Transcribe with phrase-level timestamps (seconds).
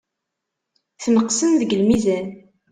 [1.03, 2.27] Tneqsem deg lmizan.